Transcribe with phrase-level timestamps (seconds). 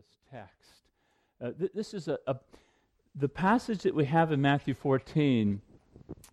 [0.00, 0.72] this text.
[1.42, 2.36] Uh, th- this is a, a,
[3.14, 5.60] the passage that we have in Matthew 14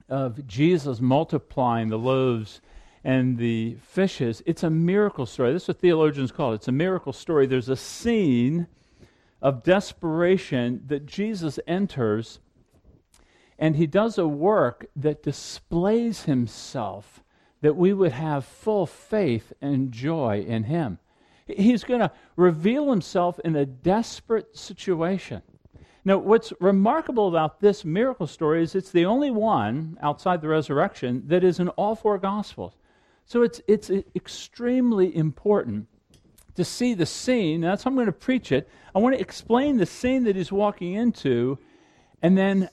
[0.07, 2.61] of Jesus multiplying the loaves
[3.03, 4.41] and the fishes.
[4.45, 5.51] It's a miracle story.
[5.51, 6.55] This is what theologians call it.
[6.55, 7.45] It's a miracle story.
[7.45, 8.67] There's a scene
[9.41, 12.39] of desperation that Jesus enters,
[13.59, 17.21] and he does a work that displays himself
[17.61, 20.99] that we would have full faith and joy in him.
[21.47, 25.41] He's going to reveal himself in a desperate situation.
[26.03, 31.23] Now, what's remarkable about this miracle story is it's the only one outside the resurrection
[31.27, 32.73] that is in all four Gospels.
[33.25, 35.87] So it's, it's extremely important
[36.55, 37.61] to see the scene.
[37.61, 38.69] That's how I'm going to preach it.
[38.95, 41.59] I want to explain the scene that he's walking into,
[42.21, 42.69] and then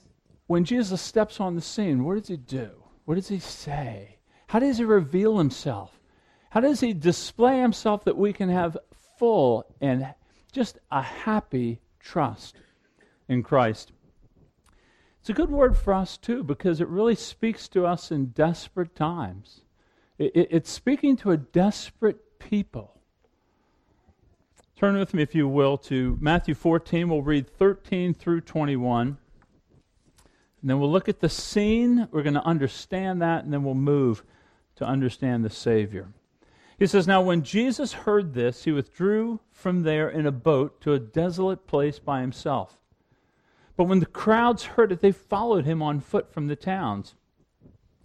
[0.47, 2.70] when Jesus steps on the scene, what does he do?
[3.05, 4.19] What does he say?
[4.47, 5.98] How does he reveal himself?
[6.54, 8.76] How does he display himself that we can have
[9.18, 10.14] full and
[10.52, 12.54] just a happy trust
[13.28, 13.90] in Christ?
[15.19, 18.94] It's a good word for us, too, because it really speaks to us in desperate
[18.94, 19.62] times.
[20.16, 23.00] It, it, it's speaking to a desperate people.
[24.77, 27.08] Turn with me, if you will, to Matthew 14.
[27.08, 29.08] We'll read 13 through 21.
[29.08, 32.06] And then we'll look at the scene.
[32.12, 34.22] We're going to understand that, and then we'll move
[34.77, 36.11] to understand the Savior.
[36.78, 40.92] He says, Now when Jesus heard this, he withdrew from there in a boat to
[40.92, 42.78] a desolate place by himself.
[43.77, 47.14] But when the crowds heard it, they followed him on foot from the towns.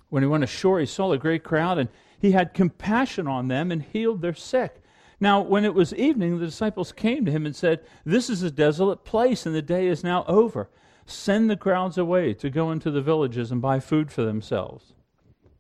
[0.09, 3.72] When he went ashore, he saw a great crowd, and he had compassion on them
[3.72, 4.81] and healed their sick.
[5.20, 8.50] Now, when it was evening, the disciples came to him and said, This is a
[8.50, 10.70] desolate place, and the day is now over.
[11.06, 14.94] Send the crowds away to go into the villages and buy food for themselves.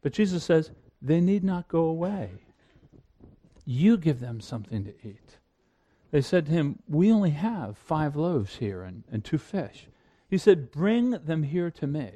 [0.01, 0.71] But Jesus says,
[1.01, 2.45] They need not go away
[3.69, 5.37] you give them something to eat.
[6.09, 9.85] They said to him, We only have five loaves here and, and two fish.
[10.27, 12.13] He said, Bring them here to me.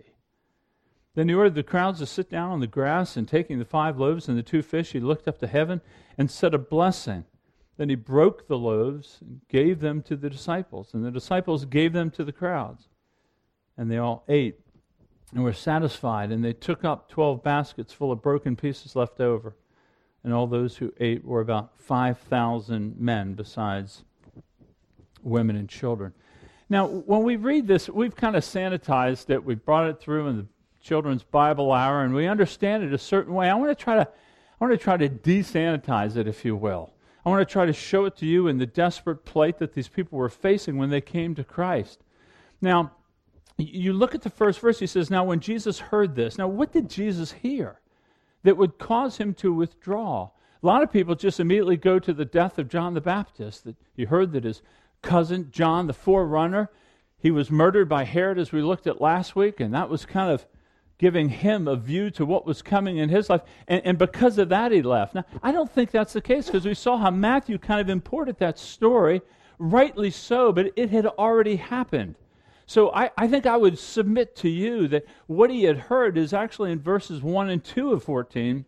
[1.13, 3.99] Then he ordered the crowds to sit down on the grass, and taking the five
[3.99, 5.81] loaves and the two fish, he looked up to heaven
[6.17, 7.23] and said a blessing.
[7.77, 11.93] Then he broke the loaves and gave them to the disciples, and the disciples gave
[11.93, 12.87] them to the crowds.
[13.77, 14.59] And they all ate
[15.31, 19.55] and were satisfied, and they took up twelve baskets full of broken pieces left over
[20.23, 24.03] and all those who ate were about 5,000 men, besides
[25.21, 26.13] women and children.
[26.69, 29.43] Now, when we read this, we've kind of sanitized it.
[29.43, 30.45] We brought it through in the
[30.81, 33.49] children's Bible hour, and we understand it a certain way.
[33.49, 36.93] I want to try to, I want to try to desanitize it, if you will.
[37.25, 39.87] I want to try to show it to you in the desperate plight that these
[39.87, 42.03] people were facing when they came to Christ.
[42.61, 42.91] Now,
[43.57, 44.79] you look at the first verse.
[44.79, 47.79] He says, "Now, when Jesus heard this, now what did Jesus hear?"
[48.43, 50.29] That would cause him to withdraw.
[50.61, 53.65] A lot of people just immediately go to the death of John the Baptist.
[53.65, 54.61] That you heard that his
[55.01, 56.69] cousin John the forerunner,
[57.17, 60.31] he was murdered by Herod as we looked at last week, and that was kind
[60.31, 60.45] of
[60.97, 63.41] giving him a view to what was coming in his life.
[63.67, 65.15] And, and because of that, he left.
[65.15, 68.37] Now, I don't think that's the case because we saw how Matthew kind of imported
[68.39, 69.21] that story,
[69.59, 72.15] rightly so, but it had already happened.
[72.65, 76.33] So I, I think I would submit to you that what he had heard is
[76.33, 78.65] actually in verses 1 and 2 of 14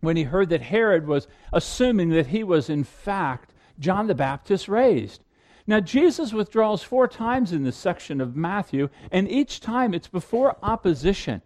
[0.00, 4.68] when he heard that Herod was assuming that he was, in fact, John the Baptist
[4.68, 5.24] raised.
[5.66, 10.56] Now, Jesus withdraws four times in this section of Matthew, and each time it's before
[10.62, 11.42] opposition.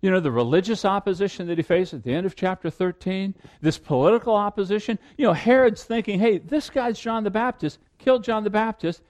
[0.00, 3.78] You know, the religious opposition that he faced at the end of chapter 13, this
[3.78, 4.98] political opposition.
[5.16, 9.02] You know, Herod's thinking, hey, this guy's John the Baptist, killed John the Baptist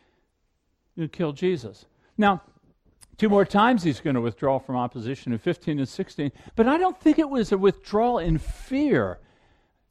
[0.99, 1.87] who killed Jesus.
[2.17, 2.43] Now,
[3.17, 6.77] two more times he's going to withdraw from opposition in 15 and 16, but I
[6.77, 9.21] don't think it was a withdrawal in fear.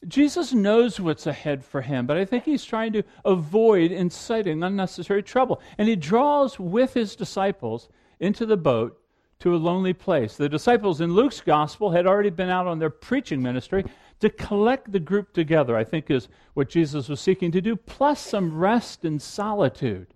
[0.07, 5.23] Jesus knows what's ahead for him, but I think he's trying to avoid inciting unnecessary
[5.23, 5.61] trouble.
[5.77, 7.89] And he draws with his disciples
[8.19, 9.01] into the boat
[9.39, 10.35] to a lonely place.
[10.35, 13.85] The disciples in Luke's gospel had already been out on their preaching ministry
[14.19, 18.19] to collect the group together, I think is what Jesus was seeking to do, plus
[18.19, 20.07] some rest and solitude.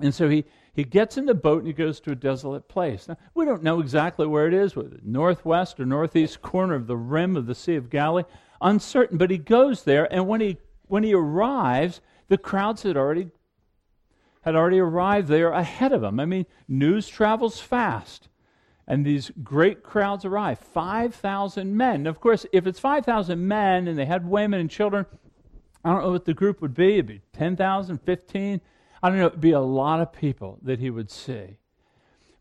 [0.00, 3.06] And so he, he gets in the boat and he goes to a desolate place.
[3.06, 6.96] Now, we don't know exactly where it is, whether northwest or northeast corner of the
[6.96, 8.24] rim of the Sea of Galilee.
[8.62, 13.30] Uncertain, but he goes there, and when he when he arrives, the crowds had already
[14.42, 16.18] had already arrived there ahead of him.
[16.18, 18.28] I mean, news travels fast.
[18.86, 22.06] And these great crowds arrive 5,000 men.
[22.06, 25.06] of course, if it's 5,000 men and they had women and children,
[25.84, 26.94] I don't know what the group would be.
[26.94, 28.60] It'd be 10,000, 15.
[29.02, 31.58] I don't know, it'd be a lot of people that he would see.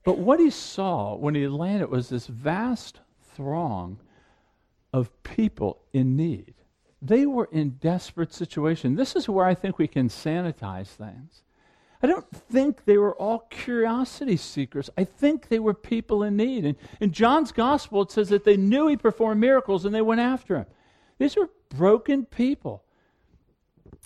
[0.03, 2.99] But what he saw when he landed was this vast
[3.35, 3.99] throng
[4.91, 6.55] of people in need.
[7.01, 8.95] They were in desperate situation.
[8.95, 11.43] This is where I think we can sanitize things.
[12.01, 14.89] I don't think they were all curiosity seekers.
[14.97, 16.65] I think they were people in need.
[16.65, 20.21] And in John's gospel, it says that they knew he performed miracles and they went
[20.21, 20.65] after him.
[21.17, 22.83] These were broken people.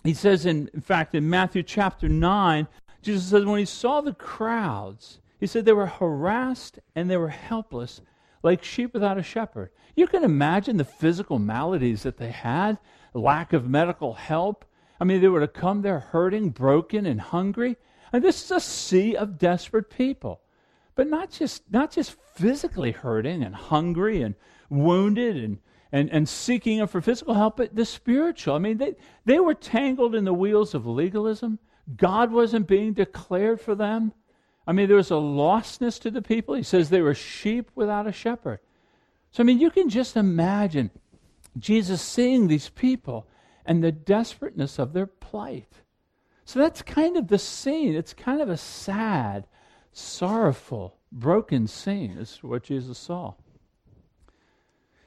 [0.04, 2.68] He says, in, in fact, in Matthew chapter 9,
[3.02, 7.30] Jesus says, when he saw the crowds, he said they were harassed and they were
[7.30, 8.02] helpless,
[8.44, 9.72] like sheep without a shepherd.
[9.96, 12.78] You can imagine the physical maladies that they had,
[13.14, 14.66] lack of medical help.
[15.00, 17.78] I mean, they were to come there hurting, broken, and hungry.
[18.12, 20.42] And this is a sea of desperate people.
[20.96, 24.36] But not just, not just physically hurting and hungry and
[24.70, 25.60] wounded and,
[25.94, 28.56] and, and seeking for physical help, but the spiritual.
[28.56, 28.96] I mean, they,
[29.26, 31.60] they were tangled in the wheels of legalism.
[31.96, 34.12] God wasn't being declared for them.
[34.66, 36.56] I mean, there was a lostness to the people.
[36.56, 38.60] He says they were sheep without a shepherd.
[39.30, 40.90] So, I mean, you can just imagine
[41.60, 43.28] Jesus seeing these people
[43.64, 45.82] and the desperateness of their plight.
[46.44, 47.94] So that's kind of the scene.
[47.94, 49.46] It's kind of a sad,
[49.92, 53.36] sorrowful, broken scene, is what Jesus saw.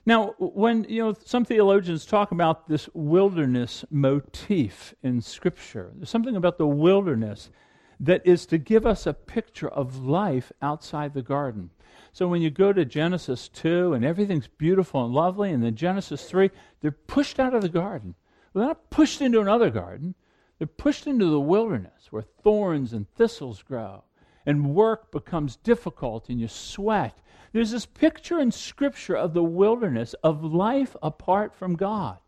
[0.06, 6.36] Now, when you know some theologians talk about this wilderness motif in Scripture, there's something
[6.36, 7.50] about the wilderness
[7.98, 11.70] that is to give us a picture of life outside the garden.
[12.12, 16.28] So when you go to Genesis 2 and everything's beautiful and lovely, and then Genesis
[16.28, 16.50] 3,
[16.80, 18.14] they're pushed out of the garden.
[18.54, 20.14] Well, they're not pushed into another garden,
[20.58, 24.04] they're pushed into the wilderness where thorns and thistles grow,
[24.44, 27.18] and work becomes difficult, and you sweat.
[27.56, 32.18] There's this picture in Scripture of the wilderness, of life apart from God.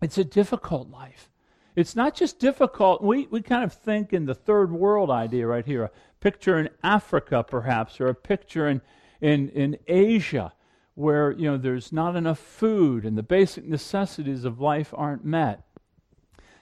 [0.00, 1.28] It's a difficult life.
[1.74, 3.02] It's not just difficult.
[3.02, 5.90] We, we kind of think in the third world idea right here a
[6.20, 8.82] picture in Africa, perhaps, or a picture in,
[9.20, 10.52] in, in Asia
[10.94, 15.64] where you know there's not enough food and the basic necessities of life aren't met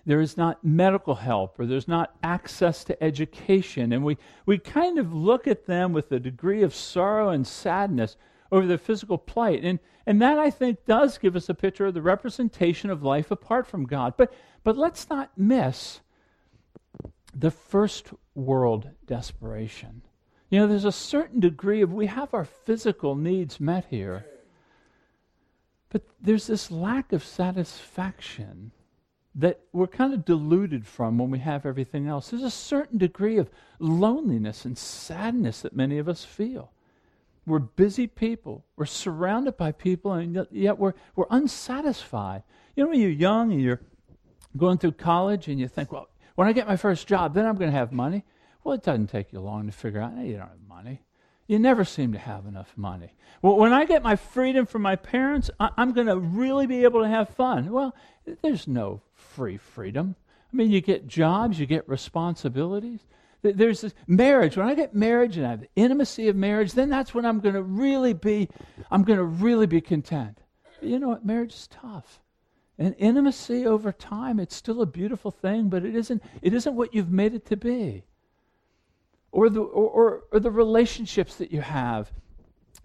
[0.08, 3.92] there is not medical help or there's not access to education.
[3.92, 4.16] And we,
[4.46, 8.16] we kind of look at them with a degree of sorrow and sadness
[8.50, 9.62] over their physical plight.
[9.62, 13.30] And, and that i think does give us a picture of the representation of life
[13.30, 14.14] apart from god.
[14.16, 14.32] But,
[14.64, 16.00] but let's not miss
[17.34, 20.00] the first world desperation.
[20.48, 24.24] You know, there's a certain degree of we have our physical needs met here,
[25.90, 28.72] but there's this lack of satisfaction
[29.34, 32.30] that we're kind of deluded from when we have everything else.
[32.30, 36.72] There's a certain degree of loneliness and sadness that many of us feel.
[37.46, 38.64] We're busy people.
[38.76, 42.42] We're surrounded by people, and yet we're, we're unsatisfied.
[42.74, 43.80] You know, when you're young and you're
[44.56, 47.56] going through college and you think, well, when I get my first job, then I'm
[47.56, 48.24] going to have money.
[48.64, 51.02] Well, it doesn't take you long to figure out, hey, you don't have money.
[51.46, 53.14] You never seem to have enough money.
[53.40, 56.84] Well, when I get my freedom from my parents, I- I'm going to really be
[56.84, 57.70] able to have fun.
[57.70, 57.94] Well,
[58.42, 60.16] there's no free freedom.
[60.52, 63.00] I mean, you get jobs, you get responsibilities.
[63.42, 64.56] There's this marriage.
[64.56, 67.40] When I get marriage and I have the intimacy of marriage, then that's when I'm
[67.40, 68.48] going to really be,
[68.90, 70.40] I'm going to really be content.
[70.80, 71.24] But you know what?
[71.24, 72.20] Marriage is tough.
[72.78, 76.94] And intimacy over time, it's still a beautiful thing, but it isn't, it isn't what
[76.94, 78.04] you've made it to be
[79.30, 82.10] or the, or, or, or the relationships that you have.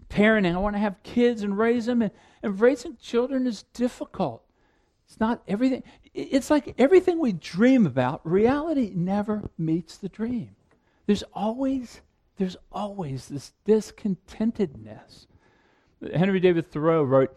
[0.08, 4.44] Parenting, I want to have kids and raise them, and, and raising children is difficult.
[5.06, 5.82] It's not everything,
[6.14, 10.56] it's like everything we dream about, reality never meets the dream.
[11.06, 12.00] There's always,
[12.36, 15.26] there's always this discontentedness.
[16.14, 17.34] Henry David Thoreau wrote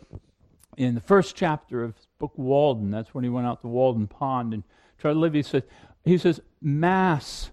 [0.78, 4.08] in the first chapter of his book Walden, that's when he went out to Walden
[4.08, 4.64] Pond and
[4.98, 5.64] tried to live, he says,
[6.06, 7.52] he says, mass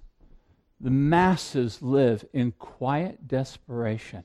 [0.80, 4.22] the masses live in quiet desperation.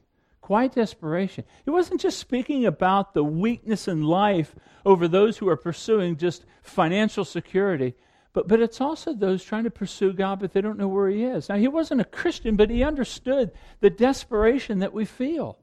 [0.50, 1.44] Quiet desperation.
[1.64, 6.44] He wasn't just speaking about the weakness in life over those who are pursuing just
[6.64, 7.94] financial security,
[8.34, 11.24] but, but it's also those trying to pursue God, but they don't know where He
[11.24, 11.50] is.
[11.50, 15.60] Now, he wasn't a Christian, but he understood the desperation that we feel.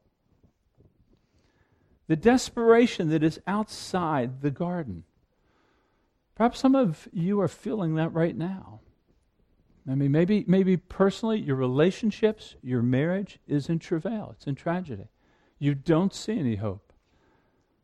[2.07, 5.03] The desperation that is outside the garden.
[6.37, 8.83] Perhaps some of you are feeling that right now.
[9.89, 15.09] I mean, maybe, maybe personally, your relationships, your marriage is in travail, it's in tragedy.
[15.59, 16.93] You don't see any hope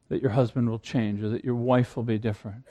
[0.08, 2.64] that your husband will change or that your wife will be different.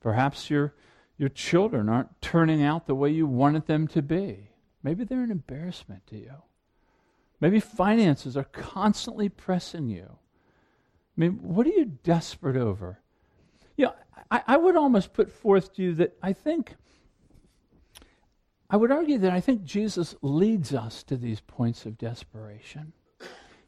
[0.00, 0.74] Perhaps your,
[1.16, 4.50] your children aren't turning out the way you wanted them to be.
[4.82, 6.34] Maybe they're an embarrassment to you.
[7.40, 10.06] Maybe finances are constantly pressing you.
[10.10, 13.00] I mean, what are you desperate over?
[13.76, 13.94] You know,
[14.30, 16.74] I, I would almost put forth to you that I think
[18.70, 22.92] I would argue that I think Jesus leads us to these points of desperation.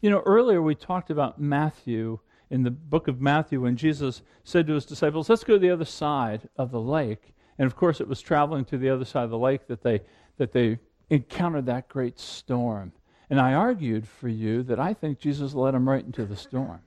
[0.02, 2.18] You know, earlier we talked about Matthew
[2.50, 5.70] in the book of Matthew when Jesus said to his disciples, Let's go to the
[5.70, 7.32] other side of the lake.
[7.58, 10.00] And of course, it was traveling to the other side of the lake that they,
[10.36, 10.78] that they
[11.08, 12.92] encountered that great storm.
[13.30, 16.80] And I argued for you that I think Jesus led them right into the storm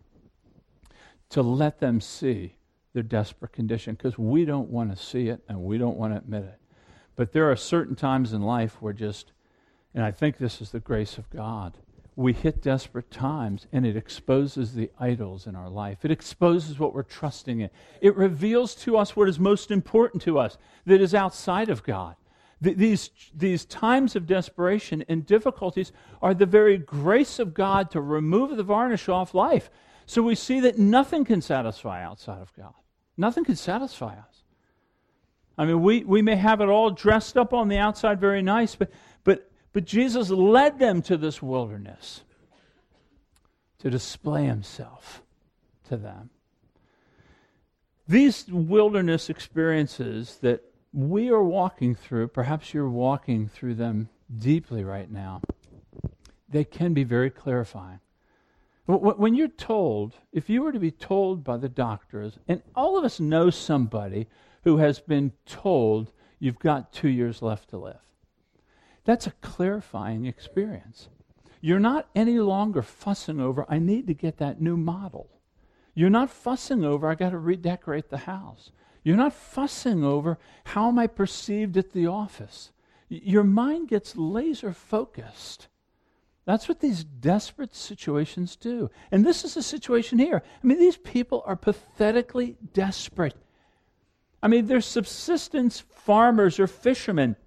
[1.29, 2.57] to let them see
[2.93, 6.17] their desperate condition because we don't want to see it and we don't want to
[6.17, 6.59] admit it.
[7.15, 9.31] But there are certain times in life where just,
[9.93, 11.77] and I think this is the grace of God,
[12.15, 16.05] we hit desperate times and it exposes the idols in our life.
[16.05, 17.69] It exposes what we're trusting in.
[18.01, 22.15] It reveals to us what is most important to us that is outside of God.
[22.63, 25.91] Th- these, these times of desperation and difficulties
[26.21, 29.69] are the very grace of God to remove the varnish off life.
[30.05, 32.73] So we see that nothing can satisfy outside of God.
[33.17, 34.32] Nothing can satisfy us.
[35.57, 38.75] I mean, we, we may have it all dressed up on the outside very nice,
[38.75, 38.91] but,
[39.23, 42.23] but, but Jesus led them to this wilderness
[43.79, 45.21] to display himself
[45.89, 46.29] to them.
[48.07, 55.09] These wilderness experiences that we are walking through, perhaps you're walking through them deeply right
[55.09, 55.41] now,
[56.49, 57.99] they can be very clarifying.
[58.85, 63.05] When you're told, if you were to be told by the doctors, and all of
[63.05, 64.27] us know somebody
[64.63, 67.99] who has been told you've got two years left to live,
[69.05, 71.09] that's a clarifying experience.
[71.61, 75.29] You're not any longer fussing over, I need to get that new model.
[75.95, 78.71] You're not fussing over, I got to redecorate the house.
[79.03, 82.71] You're not fussing over, how am I perceived at the office?
[83.09, 85.67] Your mind gets laser focused
[86.45, 88.89] that's what these desperate situations do.
[89.11, 90.43] And this is a situation here.
[90.45, 93.35] I mean, these people are pathetically desperate.
[94.43, 97.37] I mean, they're subsistence farmers or fishermen.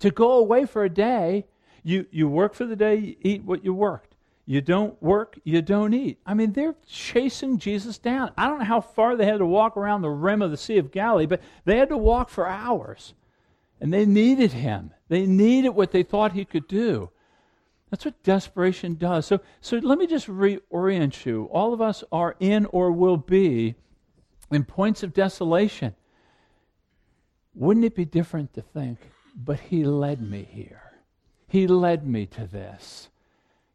[0.00, 1.46] To go away for a day,
[1.84, 4.16] you, you work for the day, you eat what you worked.
[4.44, 6.18] You don't work, you don't eat.
[6.26, 8.32] I mean, they're chasing Jesus down.
[8.36, 10.78] I don't know how far they had to walk around the rim of the Sea
[10.78, 13.14] of Galilee, but they had to walk for hours.
[13.80, 14.90] And they needed him.
[15.08, 17.10] They needed what they thought he could do.
[17.90, 19.26] That's what desperation does.
[19.26, 21.44] So, so let me just reorient you.
[21.52, 23.76] All of us are in or will be
[24.50, 25.94] in points of desolation.
[27.54, 28.98] Wouldn't it be different to think,
[29.36, 30.82] but He led me here?
[31.48, 33.08] He led me to this.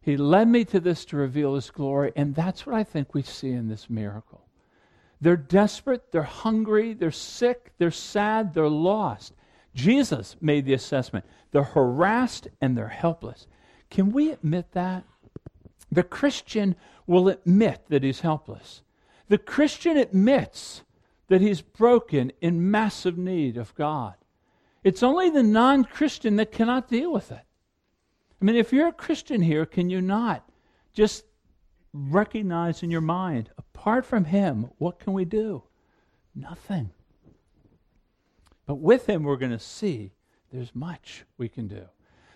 [0.02, 3.22] He led me to this to reveal His glory, and that's what I think we
[3.22, 4.48] see in this miracle.
[5.20, 9.34] They're desperate, they're hungry, they're sick, they're sad, they're lost.
[9.74, 11.26] Jesus made the assessment.
[11.52, 13.48] They're harassed and they're helpless.
[13.90, 15.04] Can we admit that?
[15.92, 18.82] The Christian will admit that he's helpless.
[19.30, 20.84] The Christian admits
[21.28, 24.16] that he's broken in massive need of God.
[24.84, 27.44] It's only the non Christian that cannot deal with it.
[28.42, 30.48] I mean, if you're a Christian here, can you not
[30.94, 31.26] just
[31.94, 35.64] recognize in your mind, apart from Him, what can we do?
[36.36, 36.92] Nothing.
[38.66, 40.14] But with Him, we're going to see
[40.52, 41.86] there's much we can do.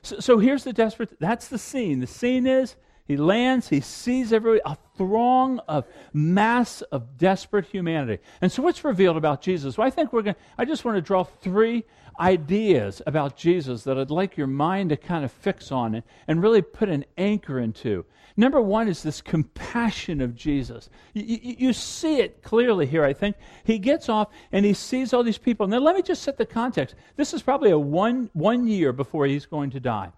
[0.02, 2.00] So, so here's the desperate, that's the scene.
[2.00, 8.22] The scene is he lands, he sees everybody, a throng of mass of desperate humanity.
[8.42, 9.78] And so what's revealed about Jesus?
[9.78, 11.84] Well, I think we're going to, I just want to draw three
[12.20, 16.42] ideas about Jesus that I'd like your mind to kind of fix on and, and
[16.42, 18.06] really put an anchor into.
[18.38, 20.90] Number one is this compassion of Jesus.
[21.14, 23.36] You, you, you, see it clearly here, I think.
[23.64, 25.68] He gets off and he sees all these people.
[25.68, 26.96] Now, let me just set the context.
[27.18, 30.12] This is probably a one, one year before he's going to die.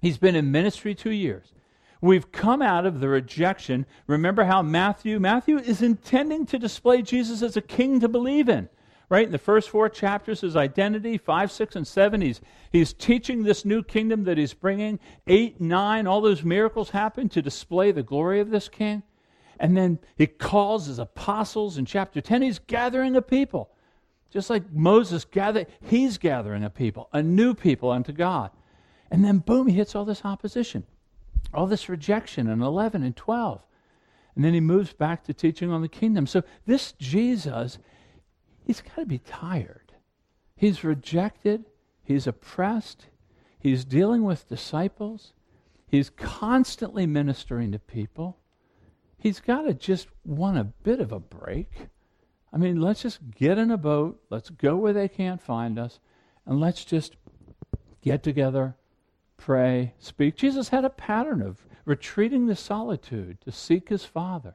[0.00, 1.52] He's been in ministry two years.
[2.04, 3.86] We've come out of the rejection.
[4.06, 8.68] Remember how Matthew, Matthew is intending to display Jesus as a king to believe in
[9.10, 9.26] right?
[9.26, 12.40] In the first four chapters, his identity, five, six, and seven, he's,
[12.72, 14.98] he's teaching this new kingdom that he's bringing.
[15.26, 19.02] Eight, nine, all those miracles happen to display the glory of this king.
[19.60, 22.42] And then he calls his apostles in chapter 10.
[22.42, 23.70] He's gathering a people.
[24.30, 28.50] Just like Moses gathered, he's gathering a people, a new people unto God.
[29.10, 30.84] And then, boom, he hits all this opposition,
[31.52, 33.62] all this rejection in 11 and 12.
[34.34, 36.26] And then he moves back to teaching on the kingdom.
[36.26, 37.78] So, this Jesus
[38.64, 39.92] he's got to be tired.
[40.56, 41.64] He's rejected,
[42.02, 43.06] he's oppressed,
[43.58, 45.32] he's dealing with disciples,
[45.86, 48.38] he's constantly ministering to people.
[49.18, 51.88] He's got to just want a bit of a break.
[52.52, 55.98] I mean, let's just get in a boat, let's go where they can't find us,
[56.46, 57.16] and let's just
[58.02, 58.76] get together,
[59.36, 60.36] pray, speak.
[60.36, 64.54] Jesus had a pattern of retreating to solitude to seek his Father.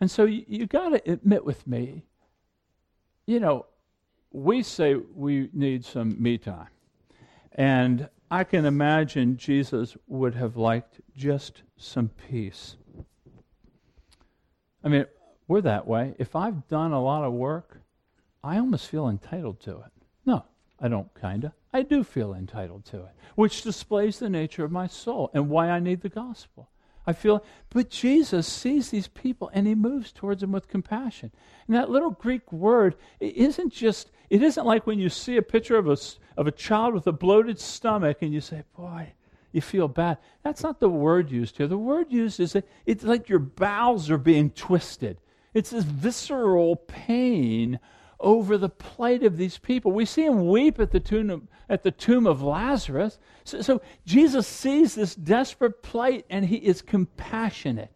[0.00, 2.04] And so you, you got to admit with me,
[3.26, 3.66] you know,
[4.30, 6.68] we say we need some me time.
[7.52, 12.76] And I can imagine Jesus would have liked just some peace.
[14.84, 15.06] I mean,
[15.48, 16.14] we're that way.
[16.18, 17.80] If I've done a lot of work,
[18.44, 19.92] I almost feel entitled to it.
[20.24, 20.44] No,
[20.78, 21.52] I don't, kind of.
[21.72, 25.70] I do feel entitled to it, which displays the nature of my soul and why
[25.70, 26.70] I need the gospel.
[27.06, 31.32] I feel, but Jesus sees these people and he moves towards them with compassion.
[31.66, 35.42] And that little Greek word it isn't just, it isn't like when you see a
[35.42, 35.96] picture of a,
[36.36, 39.14] of a child with a bloated stomach and you say, boy,
[39.52, 40.18] you feel bad.
[40.42, 41.66] That's not the word used here.
[41.66, 45.18] The word used is that it's like your bowels are being twisted.
[45.54, 47.80] It's this visceral pain
[48.20, 49.92] over the plight of these people.
[49.92, 53.18] We see him weep at the tomb of, at the tomb of Lazarus.
[53.44, 57.94] So, so Jesus sees this desperate plight and he is compassionate.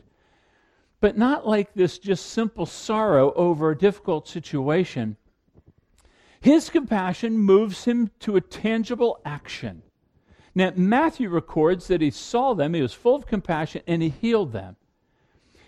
[1.00, 5.16] But not like this just simple sorrow over a difficult situation.
[6.40, 9.82] His compassion moves him to a tangible action.
[10.54, 14.52] Now, Matthew records that he saw them, he was full of compassion, and he healed
[14.52, 14.76] them.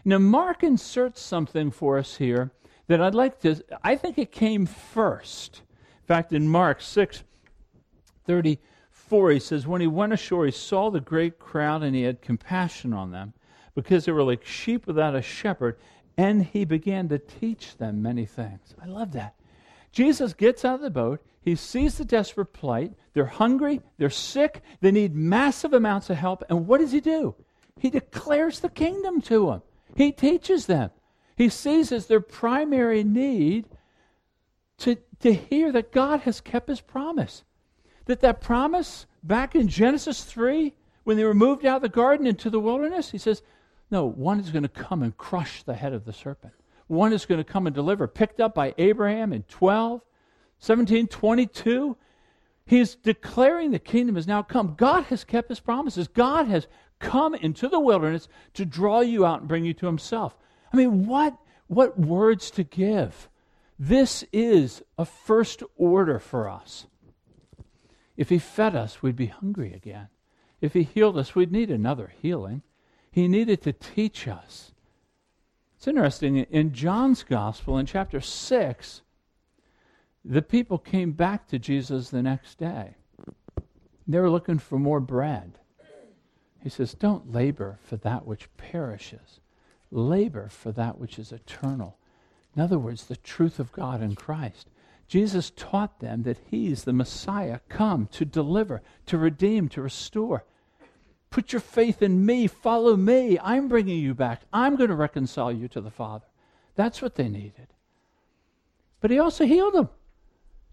[0.05, 2.53] Now, Mark inserts something for us here
[2.87, 5.63] that I'd like to, I think it came first.
[6.03, 7.23] In fact, in Mark 6
[8.27, 12.23] 34, he says, When he went ashore, he saw the great crowd and he had
[12.23, 13.35] compassion on them
[13.75, 15.77] because they were like sheep without a shepherd,
[16.17, 18.75] and he began to teach them many things.
[18.83, 19.35] I love that.
[19.91, 21.25] Jesus gets out of the boat.
[21.41, 22.93] He sees the desperate plight.
[23.13, 23.81] They're hungry.
[23.99, 24.63] They're sick.
[24.81, 26.43] They need massive amounts of help.
[26.49, 27.35] And what does he do?
[27.79, 29.63] He declares the kingdom to them.
[29.95, 30.91] He teaches them.
[31.37, 33.67] He sees as their primary need
[34.79, 37.45] to, to hear that God has kept his promise.
[38.07, 40.75] That that promise back in Genesis 3,
[41.05, 43.43] when they were moved out of the garden into the wilderness, he says,
[43.91, 46.55] no, one is going to come and crush the head of the serpent.
[46.87, 50.03] One is going to come and deliver, picked up by Abraham in 12,
[50.59, 51.97] 17, 22.
[52.67, 54.75] He's declaring the kingdom has now come.
[54.77, 56.09] God has kept his promises.
[56.09, 56.67] God has
[56.99, 60.37] come into the wilderness to draw you out and bring you to himself.
[60.75, 61.37] I mean, what,
[61.69, 63.29] what words to give?
[63.79, 66.89] This is a first order for us.
[68.17, 70.09] If he fed us, we'd be hungry again.
[70.61, 72.63] If he healed us, we'd need another healing.
[73.09, 74.73] He needed to teach us.
[75.77, 79.03] It's interesting, in John's gospel, in chapter 6,
[80.25, 82.97] the people came back to Jesus the next day.
[84.09, 85.53] They were looking for more bread.
[86.65, 89.39] He says, Don't labor for that which perishes,
[89.95, 91.97] labor for that which is eternal.
[92.55, 94.69] In other words, the truth of God in Christ.
[95.07, 100.45] Jesus taught them that He's the Messiah come to deliver, to redeem, to restore.
[101.31, 103.39] Put your faith in me, follow me.
[103.43, 104.43] I'm bringing you back.
[104.53, 106.27] I'm going to reconcile you to the Father.
[106.75, 107.69] That's what they needed.
[109.01, 109.91] But He also healed them.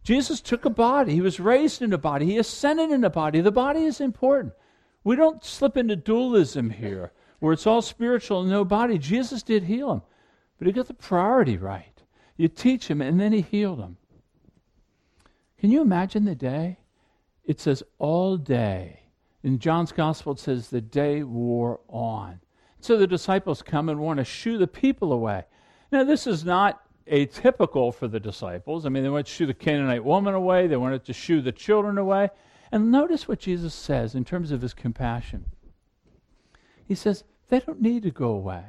[0.04, 1.14] Jesus took a body.
[1.14, 2.26] He was raised in a body.
[2.26, 3.42] He ascended in a body.
[3.42, 4.54] The body is important.
[5.04, 9.00] We don't slip into dualism here where it's all spiritual and no body.
[9.00, 10.02] Jesus did heal him,
[10.58, 12.04] but he got the priority right.
[12.38, 13.98] You teach him, and then he healed him.
[15.60, 16.78] Can you imagine the day?
[17.44, 19.00] It says all day.
[19.44, 22.40] In John's gospel, it says the day wore on.
[22.80, 25.46] So the disciples come and want to shoo the people away.
[25.92, 28.86] Now, this is not atypical for the disciples.
[28.86, 31.52] I mean, they wanted to shoo the Canaanite woman away, they wanted to shoo the
[31.52, 32.30] children away.
[32.72, 35.46] And notice what Jesus says in terms of his compassion.
[36.88, 38.64] He says, they don't need to go away.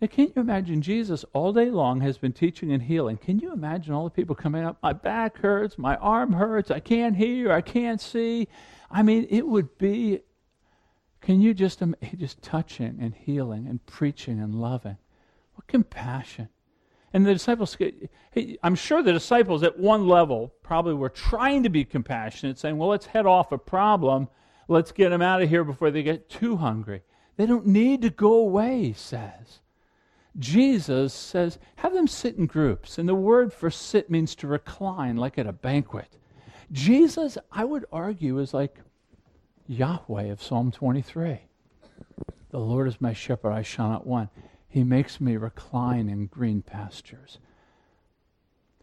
[0.00, 3.16] Now, can't you imagine Jesus all day long has been teaching and healing?
[3.16, 4.78] Can you imagine all the people coming up?
[4.82, 8.48] My back hurts, my arm hurts, I can't hear, I can't see.
[8.90, 10.20] I mean, it would be.
[11.22, 11.82] Can you just
[12.16, 14.98] just touching and healing and preaching and loving?
[15.54, 16.48] What compassion!
[17.12, 17.76] And the disciples,
[18.62, 22.88] I'm sure the disciples at one level probably were trying to be compassionate, saying, well,
[22.88, 24.28] let's head off a problem.
[24.68, 27.02] Let's get them out of here before they get too hungry.
[27.36, 29.60] They don't need to go away, he says.
[30.38, 32.98] Jesus says, have them sit in groups.
[32.98, 36.16] And the word for sit means to recline, like at a banquet.
[36.72, 38.78] Jesus, I would argue, is like
[39.66, 41.40] Yahweh of Psalm 23.
[42.50, 44.30] The Lord is my shepherd, I shall not want.
[44.68, 47.38] He makes me recline in green pastures.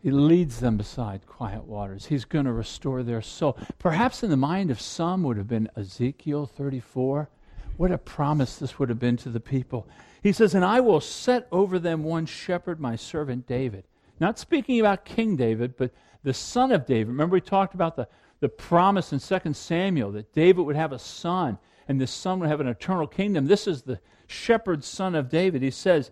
[0.01, 2.07] He leads them beside quiet waters.
[2.07, 3.57] He's going to restore their soul.
[3.79, 7.29] Perhaps in the mind of some would have been Ezekiel 34.
[7.77, 9.87] What a promise this would have been to the people.
[10.21, 13.85] He says, And I will set over them one shepherd, my servant David.
[14.19, 15.91] Not speaking about King David, but
[16.23, 17.09] the son of David.
[17.09, 18.07] Remember, we talked about the,
[18.39, 21.57] the promise in 2 Samuel that David would have a son,
[21.87, 23.47] and this son would have an eternal kingdom.
[23.47, 25.61] This is the shepherd son of David.
[25.61, 26.11] He says,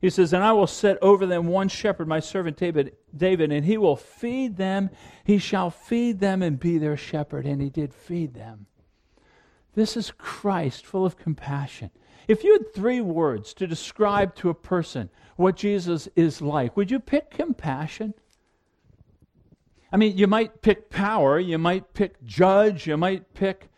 [0.00, 3.64] he says, And I will set over them one shepherd, my servant David, David, and
[3.64, 4.90] he will feed them.
[5.22, 7.46] He shall feed them and be their shepherd.
[7.46, 8.66] And he did feed them.
[9.74, 11.90] This is Christ, full of compassion.
[12.28, 16.90] If you had three words to describe to a person what Jesus is like, would
[16.90, 18.14] you pick compassion?
[19.90, 23.68] I mean, you might pick power, you might pick judge, you might pick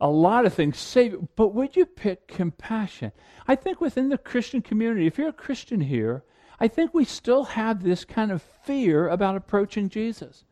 [0.00, 3.12] a lot of things, save, but would you pick compassion?
[3.46, 6.24] I think within the Christian community, if you're a Christian here,
[6.58, 10.44] I think we still have this kind of fear about approaching Jesus.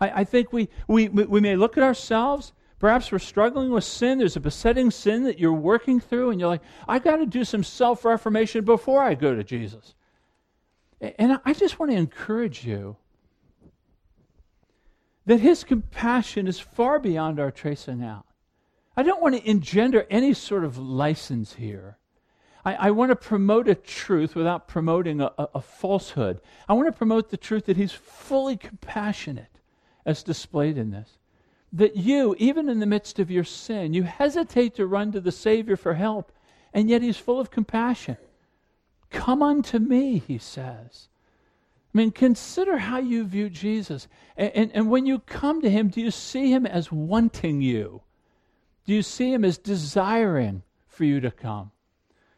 [0.00, 4.18] I, I think we, we, we may look at ourselves Perhaps we're struggling with sin.
[4.18, 7.44] There's a besetting sin that you're working through, and you're like, I got to do
[7.44, 9.94] some self reformation before I go to Jesus.
[11.00, 12.96] And I just want to encourage you
[15.26, 18.26] that His compassion is far beyond our tracing out.
[18.96, 21.98] I don't want to engender any sort of license here.
[22.64, 26.40] I, I want to promote a truth without promoting a, a, a falsehood.
[26.68, 29.58] I want to promote the truth that He's fully compassionate
[30.06, 31.17] as displayed in this
[31.72, 35.32] that you, even in the midst of your sin, you hesitate to run to the
[35.32, 36.32] Savior for help,
[36.72, 38.16] and yet He's full of compassion.
[39.10, 41.08] Come unto me, He says.
[41.94, 44.08] I mean, consider how you view Jesus.
[44.36, 48.02] And, and, and, when you come to Him, do you see Him as wanting you?
[48.86, 51.72] Do you see Him as desiring for you to come?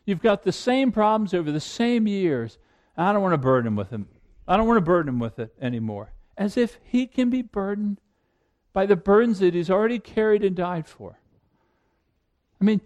[0.04, 2.58] You've got the same problems over the same years.
[2.96, 4.08] I don't want to burden Him with them.
[4.46, 6.12] I don't want to burden Him with it anymore.
[6.36, 8.00] As if He can be burdened
[8.72, 11.18] by the burdens that he's already carried and died for.
[12.60, 12.80] I mean,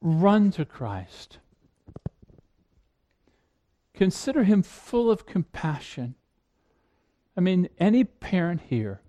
[0.00, 1.38] run to Christ.
[3.94, 6.14] Consider him full of compassion.
[7.36, 9.00] I mean, any parent here,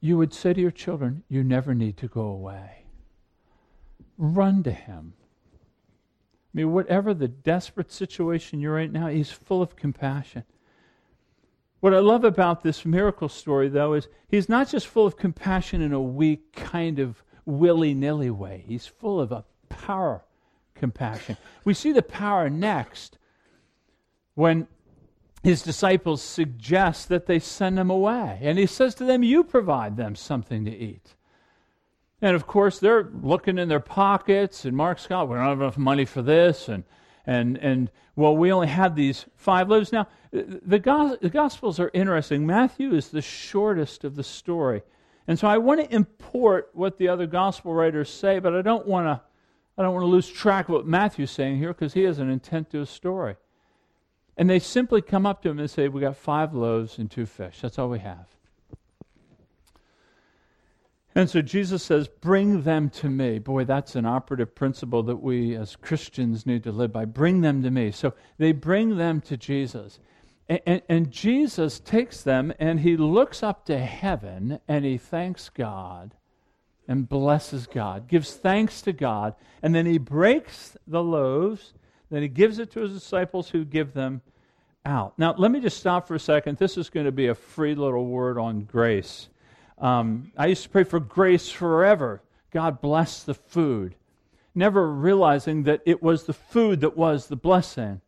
[0.00, 2.84] you would say to your children, You never need to go away.
[4.16, 5.14] Run to him.
[6.52, 10.44] I mean, whatever the desperate situation you're in now, he's full of compassion.
[11.80, 15.80] What I love about this miracle story, though, is he's not just full of compassion
[15.80, 18.64] in a weak, kind of willy nilly way.
[18.66, 20.22] He's full of a power
[20.74, 21.36] compassion.
[21.64, 23.18] We see the power next
[24.34, 24.68] when
[25.42, 28.38] his disciples suggest that they send him away.
[28.42, 31.14] And he says to them, You provide them something to eat.
[32.22, 35.78] And of course, they're looking in their pockets, and Mark Scott, we don't have enough
[35.78, 36.68] money for this.
[36.68, 36.84] And
[37.26, 39.92] and and well, we only have these five loaves.
[39.92, 42.46] Now, the, go- the Gospels are interesting.
[42.46, 44.82] Matthew is the shortest of the story,
[45.26, 48.86] and so I want to import what the other Gospel writers say, but I don't
[48.86, 49.22] want to.
[49.78, 52.28] I don't want to lose track of what Matthew's saying here because he has an
[52.28, 53.36] intent to his story.
[54.36, 57.26] And they simply come up to him and say, We got five loaves and two
[57.26, 57.60] fish.
[57.60, 58.26] That's all we have.
[61.14, 63.38] And so Jesus says, Bring them to me.
[63.38, 67.04] Boy, that's an operative principle that we as Christians need to live by.
[67.04, 67.90] Bring them to me.
[67.90, 69.98] So they bring them to Jesus.
[70.48, 75.48] And, and, and, Jesus takes them and he looks up to heaven and he thanks
[75.48, 76.14] God
[76.88, 81.72] and blesses God, gives thanks to God, and then he breaks the loaves,
[82.10, 84.22] then he gives it to his disciples who give them
[84.84, 85.16] out.
[85.16, 86.58] Now, let me just stop for a second.
[86.58, 89.28] This is going to be a free little word on grace.
[89.80, 92.22] Um, I used to pray for grace forever.
[92.50, 93.94] God bless the food,
[94.54, 98.00] never realizing that it was the food that was the blessing.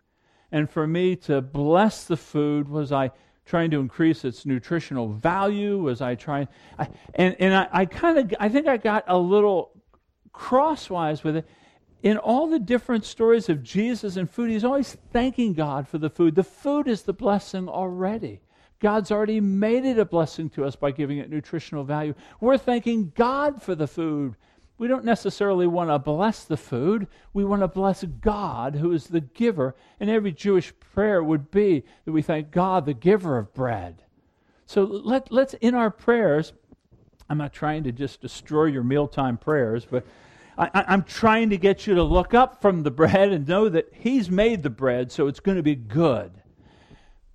[0.50, 3.11] And for me to bless the food, was I
[3.46, 5.78] trying to increase its nutritional value?
[5.78, 6.48] Was I trying?
[6.78, 9.72] I, and and I, I kind of, I think I got a little
[10.32, 11.48] crosswise with it.
[12.02, 16.11] In all the different stories of Jesus and food, he's always thanking God for the
[16.11, 16.35] food.
[16.35, 18.40] The food is the blessing already.
[18.82, 22.14] God's already made it a blessing to us by giving it nutritional value.
[22.40, 24.34] We're thanking God for the food.
[24.76, 27.06] We don't necessarily want to bless the food.
[27.32, 29.76] We want to bless God, who is the giver.
[30.00, 34.02] And every Jewish prayer would be that we thank God, the giver of bread.
[34.66, 36.52] So let, let's, in our prayers,
[37.30, 40.04] I'm not trying to just destroy your mealtime prayers, but
[40.58, 43.92] I, am trying to get you to look up from the bread and know that
[43.92, 46.41] He's made the bread, so it's going to be good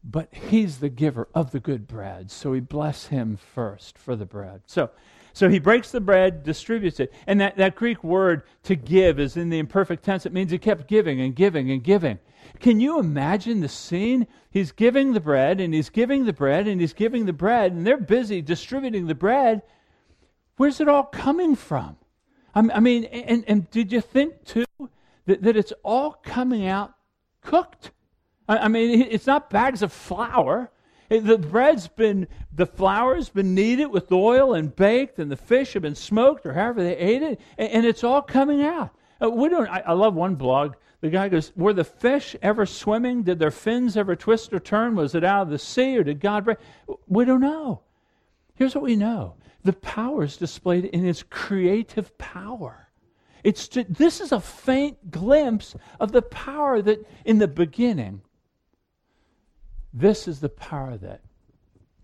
[0.10, 2.32] but he's the giver of the good bread.
[2.32, 4.62] So we bless him first for the bread.
[4.66, 4.90] So,
[5.34, 7.14] so he breaks the bread, distributes it.
[7.28, 10.26] And that, that Greek word to give is in the imperfect tense.
[10.26, 12.20] It means he kept giving and giving and giving.
[12.62, 14.28] Can you imagine the scene?
[14.50, 17.86] He's giving the bread and he's giving the bread and he's giving the bread, and
[17.86, 19.62] they're busy distributing the bread.
[20.56, 21.98] Where's it all coming from?
[22.56, 24.66] I mean, and, and did you think too
[25.28, 26.94] that, that it's all coming out
[27.42, 27.92] cooked?
[28.48, 30.72] I mean, it's not bags of flour.
[31.10, 35.84] The bread's been, the flour's been kneaded with oil and baked, and the fish have
[35.84, 38.92] been smoked or however they ate it, and, it's all coming out.
[39.22, 40.76] Uh, we don't, I, I love one blog.
[41.00, 43.24] The guy goes, Were the fish ever swimming?
[43.24, 44.96] Did their fins ever twist or turn?
[44.96, 46.58] Was it out of the sea or did God break?
[47.08, 47.82] We don't know.
[48.56, 52.90] Here's what we know the power is displayed in its creative power.
[53.44, 58.22] It's to, this is a faint glimpse of the power that in the beginning,
[60.00, 61.22] this is the power that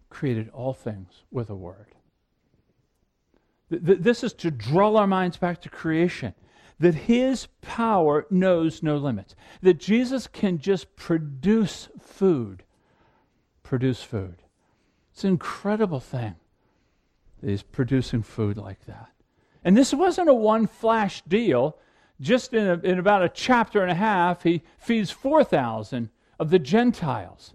[0.10, 1.94] created all things with a word.
[3.70, 6.34] This is to draw our minds back to creation.
[6.80, 9.36] That his power knows no limits.
[9.62, 12.64] That Jesus can just produce food.
[13.62, 14.38] Produce food.
[15.14, 16.36] It's an incredible thing
[17.42, 19.10] that he's producing food like that.
[19.64, 21.78] And this wasn't a one flash deal.
[22.20, 26.60] Just in, a, in about a chapter and a half, he feeds 4,000 of the
[26.60, 27.54] Gentiles.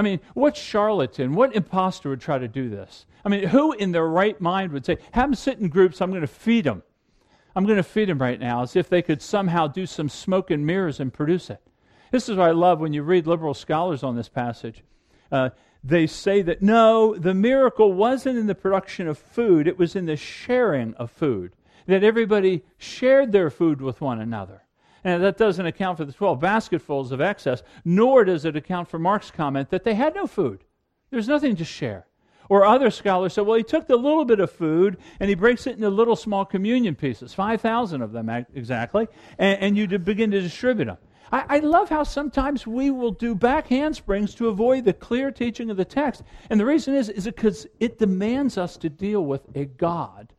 [0.00, 3.04] I mean, what charlatan, what impostor would try to do this?
[3.22, 6.08] I mean, who in their right mind would say, have them sit in groups, I'm
[6.08, 6.82] going to feed them.
[7.54, 10.50] I'm going to feed them right now, as if they could somehow do some smoke
[10.50, 11.60] and mirrors and produce it.
[12.12, 14.82] This is what I love when you read liberal scholars on this passage.
[15.30, 15.50] Uh,
[15.84, 20.06] they say that no, the miracle wasn't in the production of food, it was in
[20.06, 21.52] the sharing of food.
[21.86, 24.62] That everybody shared their food with one another.
[25.04, 28.98] And that doesn't account for the 12 basketfuls of excess, nor does it account for
[28.98, 30.64] Mark's comment that they had no food.
[31.10, 32.06] There's nothing to share.
[32.48, 35.68] Or other scholars say, well, he took the little bit of food and he breaks
[35.68, 39.06] it into little small communion pieces, 5,000 of them exactly,
[39.38, 40.98] and, and you begin to distribute them.
[41.32, 45.70] I, I, love how sometimes we will do back handsprings to avoid the clear teaching
[45.70, 46.24] of the text.
[46.50, 50.32] And the reason is, is because it demands us to deal with a God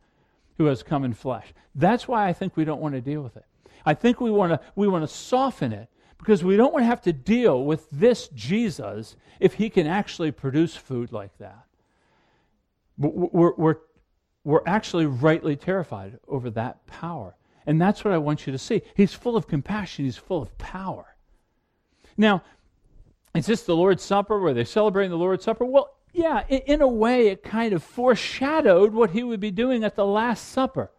[0.58, 1.54] who has come in flesh.
[1.74, 3.46] That's why I think we don't want to deal with it.
[3.84, 6.86] I think we want to we want to soften it because we don't want to
[6.86, 11.64] have to deal with this Jesus if he can actually produce food like that.
[12.96, 13.76] We're, we're,
[14.44, 17.34] we're actually rightly terrified over that power.
[17.66, 18.82] And that's what I want you to see.
[18.94, 21.16] He's full of compassion, he's full of power.
[22.16, 22.42] Now,
[23.34, 24.38] is this the Lord's Supper?
[24.38, 25.64] Were they celebrating the Lord's Supper?
[25.64, 29.82] Well, yeah, in, in a way, it kind of foreshadowed what he would be doing
[29.82, 30.92] at the Last Supper.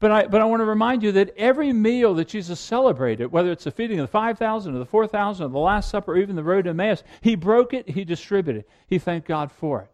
[0.00, 3.52] But I, but I want to remind you that every meal that Jesus celebrated, whether
[3.52, 6.36] it's the feeding of the 5,000 or the 4,000 or the Last Supper or even
[6.36, 8.60] the road to Emmaus, he broke it, he distributed.
[8.60, 8.70] It.
[8.86, 9.90] He thanked God for it.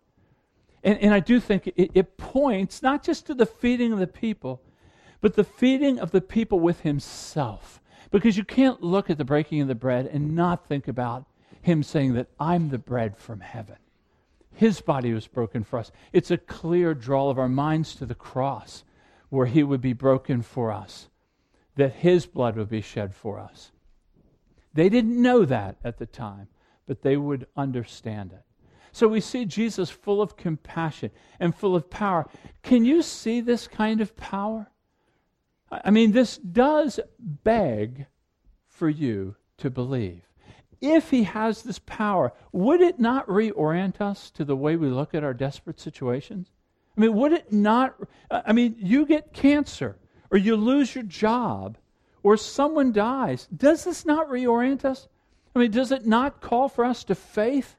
[0.84, 4.06] And, and I do think it, it points not just to the feeding of the
[4.06, 4.62] people,
[5.20, 7.80] but the feeding of the people with himself.
[8.12, 11.24] Because you can't look at the breaking of the bread and not think about
[11.60, 13.76] him saying that I'm the bread from heaven.
[14.54, 15.90] His body was broken for us.
[16.12, 18.84] It's a clear draw of our minds to the cross
[19.28, 21.08] where he would be broken for us,
[21.76, 23.72] that his blood would be shed for us.
[24.72, 26.48] They didn't know that at the time,
[26.86, 28.42] but they would understand it.
[28.92, 32.26] So we see Jesus full of compassion and full of power.
[32.62, 34.70] Can you see this kind of power?
[35.70, 38.06] I mean, this does beg
[38.66, 40.22] for you to believe.
[40.80, 45.14] If he has this power, would it not reorient us to the way we look
[45.14, 46.48] at our desperate situations?
[46.96, 47.94] I mean, would it not?
[48.30, 49.96] I mean, you get cancer,
[50.30, 51.76] or you lose your job,
[52.22, 53.46] or someone dies.
[53.54, 55.08] Does this not reorient us?
[55.54, 57.76] I mean, does it not call for us to faith?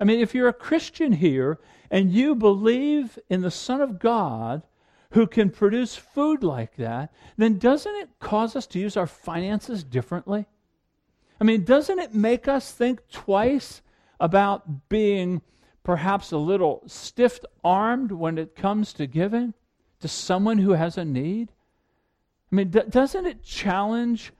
[0.00, 1.58] I mean, if you're a Christian here
[1.90, 4.62] and you believe in the Son of God
[5.10, 9.84] who can produce food like that, then doesn't it cause us to use our finances
[9.84, 10.46] differently?
[11.40, 13.82] I mean, doesn't it make us think twice
[14.18, 15.42] about being
[15.84, 19.54] perhaps a little stiff armed when it comes to giving
[20.00, 21.52] to someone who has a need?
[22.50, 24.32] I mean, doesn't it challenge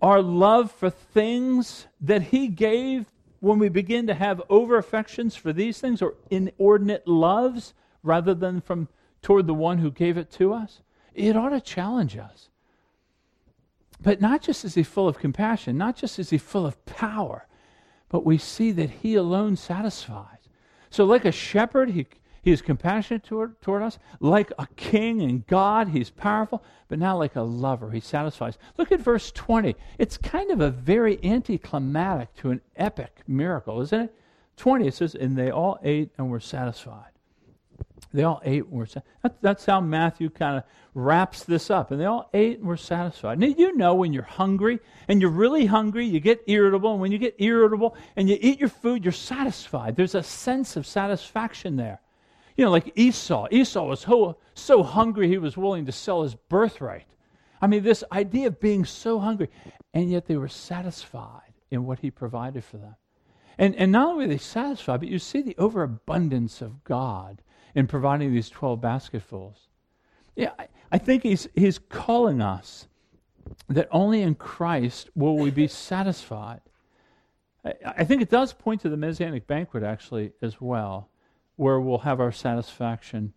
[0.00, 3.06] our love for things that He gave
[3.40, 8.60] when we begin to have over affections for these things or inordinate loves rather than
[8.60, 8.88] from
[9.20, 10.80] toward the one who gave it to us?
[11.14, 12.48] It ought to challenge us.
[14.00, 17.46] But not just is he full of compassion, not just is he full of power,
[18.08, 20.41] but we see that he alone satisfies.
[20.92, 22.06] So, like a shepherd, he,
[22.42, 23.98] he is compassionate toward, toward us.
[24.20, 26.62] Like a king and God, he's powerful.
[26.88, 28.58] But now, like a lover, he satisfies.
[28.76, 29.74] Look at verse 20.
[29.96, 34.14] It's kind of a very anticlimactic to an epic miracle, isn't it?
[34.58, 37.11] 20, it says, And they all ate and were satisfied.
[38.12, 39.34] They all ate and were satisfied.
[39.40, 41.90] that's how Matthew kind of wraps this up.
[41.90, 43.38] And they all ate and were satisfied.
[43.38, 46.92] Now, you know when you're hungry and you're really hungry, you get irritable.
[46.92, 49.96] And when you get irritable and you eat your food, you're satisfied.
[49.96, 52.00] There's a sense of satisfaction there.
[52.56, 53.48] You know, like Esau.
[53.50, 54.06] Esau was
[54.54, 57.06] so hungry he was willing to sell his birthright.
[57.62, 59.48] I mean, this idea of being so hungry,
[59.94, 62.96] and yet they were satisfied in what he provided for them.
[63.58, 67.42] And, and not only were they satisfied, but you see the overabundance of God
[67.74, 69.68] in providing these 12 basketfuls.
[70.36, 72.88] Yeah, I, I think he's, he's calling us
[73.68, 76.60] that only in Christ will we be satisfied.
[77.64, 81.10] I, I think it does point to the Messianic banquet, actually, as well,
[81.56, 83.34] where we'll have our satisfaction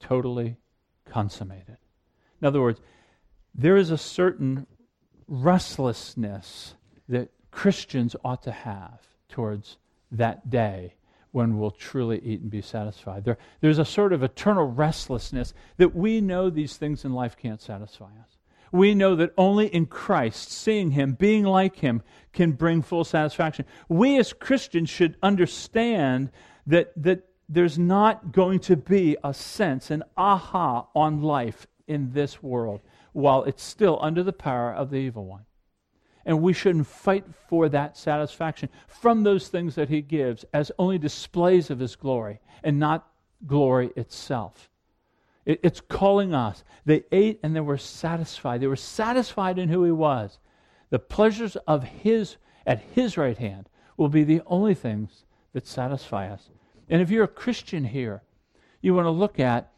[0.00, 0.56] totally
[1.06, 1.78] consummated.
[2.40, 2.80] In other words,
[3.54, 4.66] there is a certain
[5.28, 6.74] restlessness
[7.08, 9.00] that Christians ought to have
[9.34, 9.78] towards
[10.12, 10.94] that day
[11.32, 13.24] when we'll truly eat and be satisfied.
[13.24, 17.60] There, there's a sort of eternal restlessness that we know these things in life can't
[17.60, 18.38] satisfy us.
[18.70, 23.64] We know that only in Christ, seeing Him, being like Him, can bring full satisfaction.
[23.88, 26.30] We as Christians should understand
[26.68, 32.40] that, that there's not going to be a sense, an aha on life in this
[32.40, 35.46] world while it's still under the power of the evil one.
[36.26, 40.98] And we shouldn't fight for that satisfaction from those things that he gives as only
[40.98, 43.06] displays of his glory and not
[43.46, 44.70] glory itself.
[45.44, 46.64] It, it's calling us.
[46.84, 48.60] They ate and they were satisfied.
[48.60, 50.38] They were satisfied in who he was.
[50.90, 56.28] The pleasures of his at his right hand will be the only things that satisfy
[56.28, 56.50] us.
[56.88, 58.22] And if you're a Christian here,
[58.80, 59.70] you want to look at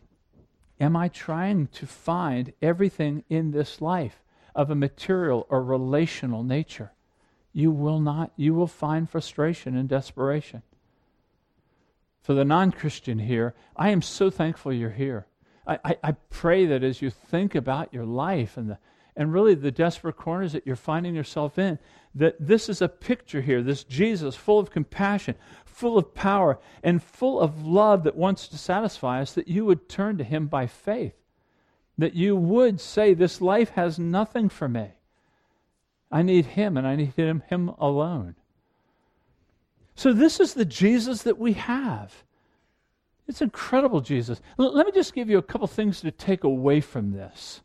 [0.81, 4.23] am I trying to find everything in this life
[4.57, 6.93] of a material or relational nature,
[7.53, 10.63] you will not, you will find frustration and desperation.
[12.23, 15.27] For the non Christian here, I am so thankful you're here.
[15.67, 18.79] I, I, I, pray that as you think about your life and the
[19.17, 21.79] and really the desperate corners that you're finding yourself in,
[22.15, 27.03] that this is a picture here, this Jesus full of compassion, full of power, and
[27.03, 30.67] full of love that wants to satisfy us, that you would turn to him by
[30.67, 31.15] faith
[31.99, 34.91] that you would say, This life has nothing for me.
[36.11, 38.37] I need Him and I need Him, him alone.
[39.95, 42.25] So, this is the Jesus that we have.
[43.29, 44.41] It's incredible, Jesus.
[44.59, 47.63] L- let me just give you a couple things to take away from this.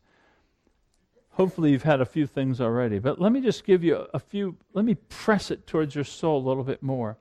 [1.31, 4.57] Hopefully, you've had a few things already, but let me just give you a few,
[4.73, 7.17] let me press it towards your soul a little bit more.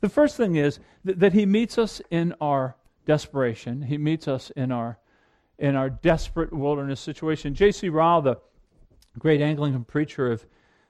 [0.00, 2.76] The first thing is that, that He meets us in our
[3.06, 4.98] desperation, He meets us in our
[5.58, 7.54] in our desperate wilderness situation.
[7.54, 7.88] J.C.
[7.88, 8.36] Ryle, the
[9.18, 10.46] great Anglican preacher of,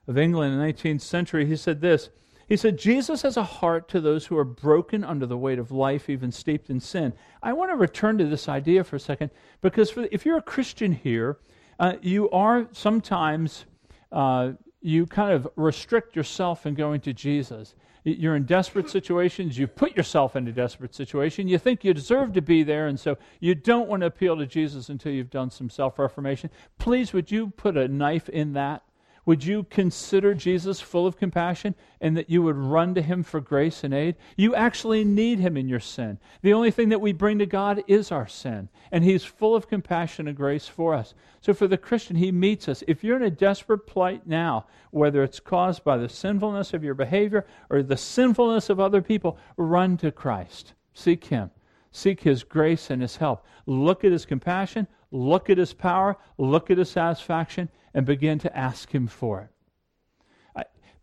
[0.06, 2.10] of England in the 19th century, he said this.
[2.48, 5.70] He said, Jesus has a heart to those who are broken under the weight of
[5.70, 7.12] life, even steeped in sin.
[7.42, 10.42] I want to return to this idea for a second because for, if you're a
[10.42, 11.38] Christian here,
[11.78, 13.66] uh, you are sometimes,
[14.12, 17.74] uh, you kind of restrict yourself in going to Jesus.
[18.12, 19.58] You're in desperate situations.
[19.58, 21.48] You put yourself in a desperate situation.
[21.48, 24.46] You think you deserve to be there, and so you don't want to appeal to
[24.46, 26.50] Jesus until you've done some self reformation.
[26.78, 28.82] Please, would you put a knife in that?
[29.28, 33.42] Would you consider Jesus full of compassion and that you would run to him for
[33.42, 34.16] grace and aid?
[34.38, 36.18] You actually need him in your sin.
[36.40, 39.68] The only thing that we bring to God is our sin, and he's full of
[39.68, 41.12] compassion and grace for us.
[41.42, 42.82] So for the Christian, he meets us.
[42.88, 46.94] If you're in a desperate plight now, whether it's caused by the sinfulness of your
[46.94, 50.72] behavior or the sinfulness of other people, run to Christ.
[50.94, 51.50] Seek him.
[51.92, 53.44] Seek his grace and his help.
[53.66, 58.56] Look at his compassion, look at his power, look at his satisfaction, and begin to
[58.56, 59.50] ask Him for it.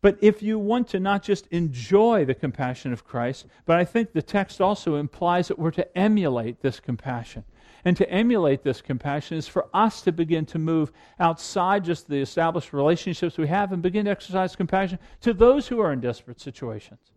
[0.05, 4.13] But if you want to not just enjoy the compassion of Christ, but I think
[4.13, 7.43] the text also implies that we're to emulate this compassion.
[7.83, 12.21] And to emulate this compassion is for us to begin to move outside just the
[12.21, 16.39] established relationships we have and begin to exercise compassion to those who are in desperate
[16.39, 17.14] situations.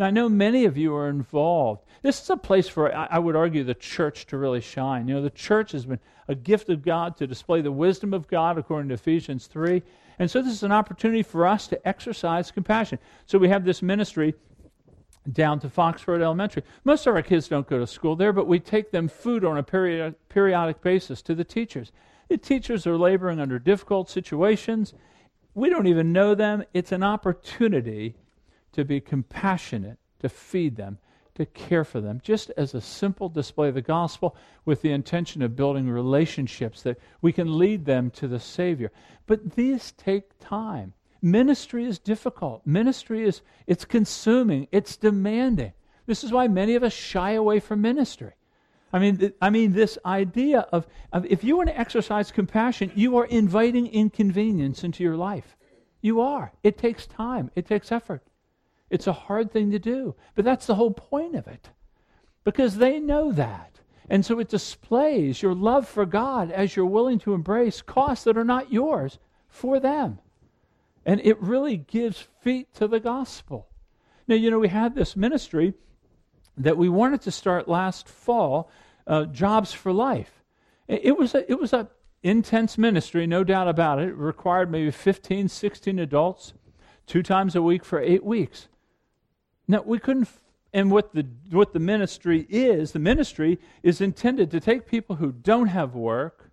[0.00, 1.82] Now, I know many of you are involved.
[2.00, 5.06] This is a place for, I would argue, the church to really shine.
[5.06, 8.26] You know, the church has been a gift of God to display the wisdom of
[8.26, 9.82] God, according to Ephesians 3.
[10.18, 12.98] And so, this is an opportunity for us to exercise compassion.
[13.26, 14.32] So, we have this ministry
[15.30, 16.62] down to Foxford Elementary.
[16.84, 19.58] Most of our kids don't go to school there, but we take them food on
[19.58, 21.92] a period, periodic basis to the teachers.
[22.28, 24.94] The teachers are laboring under difficult situations.
[25.52, 26.64] We don't even know them.
[26.72, 28.14] It's an opportunity
[28.72, 30.98] to be compassionate, to feed them,
[31.34, 35.42] to care for them, just as a simple display of the gospel with the intention
[35.42, 38.92] of building relationships that we can lead them to the Savior.
[39.26, 40.92] But these take time.
[41.22, 42.66] Ministry is difficult.
[42.66, 45.72] Ministry is it's consuming, it's demanding.
[46.06, 48.32] This is why many of us shy away from ministry.
[48.92, 53.16] I mean, I mean, this idea of, of if you want to exercise compassion, you
[53.18, 55.56] are inviting inconvenience into your life.
[56.00, 56.52] You are.
[56.62, 58.22] It takes time, it takes effort.
[58.90, 61.70] It's a hard thing to do, but that's the whole point of it
[62.44, 63.80] because they know that.
[64.08, 68.36] And so it displays your love for God as you're willing to embrace costs that
[68.36, 70.18] are not yours for them.
[71.06, 73.68] And it really gives feet to the gospel.
[74.26, 75.74] Now, you know, we had this ministry
[76.56, 78.70] that we wanted to start last fall,
[79.06, 80.42] uh, Jobs for Life.
[80.88, 81.88] It was a, it was a
[82.22, 84.08] intense ministry, no doubt about it.
[84.08, 86.52] It required maybe 15, 16 adults,
[87.06, 88.68] two times a week for eight weeks.
[89.70, 90.28] Now, we couldn't,
[90.72, 95.32] And what the, what the ministry is, the ministry is intended to take people who
[95.32, 96.50] don't have work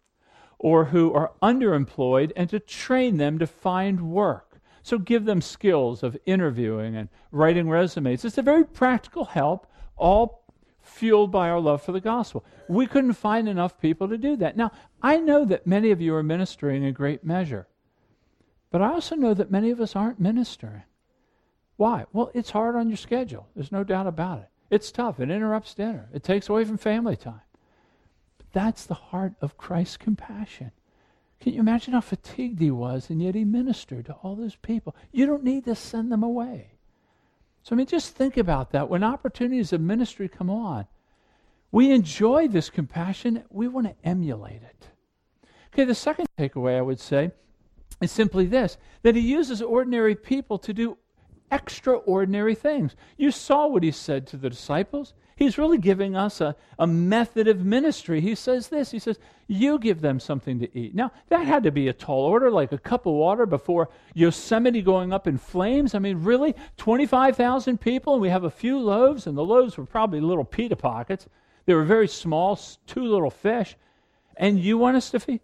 [0.58, 4.60] or who are underemployed and to train them to find work.
[4.82, 8.26] So give them skills of interviewing and writing resumes.
[8.26, 10.46] It's a very practical help, all
[10.82, 12.46] fueled by our love for the gospel.
[12.68, 14.56] We couldn't find enough people to do that.
[14.58, 17.68] Now, I know that many of you are ministering in great measure,
[18.72, 20.84] but I also know that many of us aren't ministering.
[21.78, 22.06] Why?
[22.12, 23.48] Well, it's hard on your schedule.
[23.56, 24.50] There's no doubt about it.
[24.70, 25.20] It's tough.
[25.20, 27.42] It interrupts dinner, it takes away from family time.
[28.38, 30.72] But that's the heart of Christ's compassion.
[31.40, 34.96] Can you imagine how fatigued he was, and yet he ministered to all those people?
[35.12, 36.72] You don't need to send them away.
[37.62, 38.90] So, I mean, just think about that.
[38.90, 40.88] When opportunities of ministry come on,
[41.72, 44.88] we enjoy this compassion, we want to emulate it.
[45.74, 47.32] Okay, the second takeaway I would say
[48.02, 50.98] is simply this that he uses ordinary people to do
[51.52, 52.96] extraordinary things.
[53.18, 55.14] You saw what he said to the disciples.
[55.36, 58.22] He's really giving us a, a method of ministry.
[58.22, 60.96] He says this He says, You give them something to eat.
[60.96, 64.82] Now, that had to be a tall order, like a cup of water before Yosemite
[64.82, 65.94] going up in flames.
[65.94, 66.56] I mean, really?
[66.78, 70.76] 25,000 people, and we have a few loaves, and the loaves were probably little pita
[70.76, 71.28] pockets.
[71.66, 73.76] They were very small, two little fish.
[74.38, 75.42] And you want us to feed?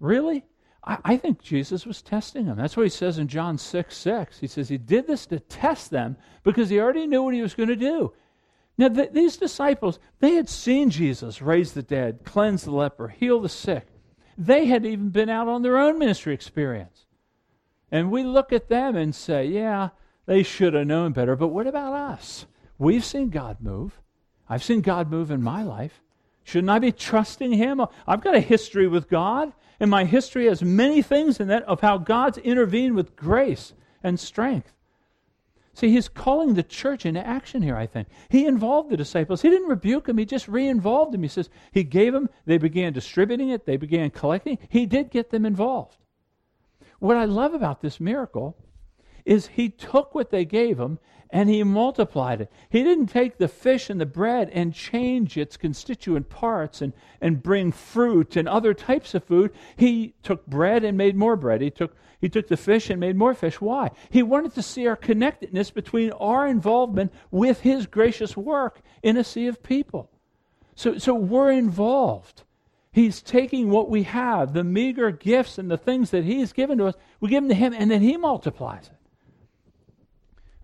[0.00, 0.44] Really?
[0.84, 2.56] I, I think Jesus was testing them.
[2.56, 4.38] That's what he says in John 6 6.
[4.38, 7.54] He says he did this to test them because he already knew what he was
[7.54, 8.12] going to do.
[8.76, 13.40] Now, th- these disciples, they had seen Jesus raise the dead, cleanse the leper, heal
[13.40, 13.86] the sick.
[14.36, 17.06] They had even been out on their own ministry experience.
[17.90, 19.90] And we look at them and say, yeah,
[20.26, 21.36] they should have known better.
[21.36, 22.46] But what about us?
[22.78, 24.00] We've seen God move.
[24.48, 26.02] I've seen God move in my life.
[26.42, 27.80] Shouldn't I be trusting Him?
[28.06, 29.52] I've got a history with God.
[29.80, 33.72] And my history has many things in that of how God's intervened with grace
[34.02, 34.72] and strength.
[35.74, 38.06] See, he's calling the church into action here, I think.
[38.28, 39.42] He involved the disciples.
[39.42, 41.22] He didn't rebuke them, he just re involved them.
[41.22, 44.58] He says, He gave them, they began distributing it, they began collecting.
[44.68, 45.96] He did get them involved.
[47.00, 48.56] What I love about this miracle
[49.24, 50.98] is he took what they gave him
[51.30, 52.52] and he multiplied it.
[52.68, 57.42] He didn't take the fish and the bread and change its constituent parts and, and
[57.42, 59.52] bring fruit and other types of food.
[59.76, 61.60] He took bread and made more bread.
[61.60, 63.60] He took, he took the fish and made more fish.
[63.60, 63.90] Why?
[64.10, 69.24] He wanted to see our connectedness between our involvement with his gracious work in a
[69.24, 70.10] sea of people.
[70.76, 72.44] So, so we're involved.
[72.92, 76.86] He's taking what we have, the meager gifts and the things that He's given to
[76.86, 78.93] us, we give them to Him, and then He multiplies it.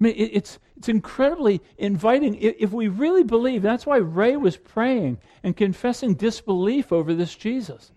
[0.01, 2.37] I mean, it, it's, it's incredibly inviting.
[2.41, 7.93] If we really believe, that's why Ray was praying and confessing disbelief over this Jesus.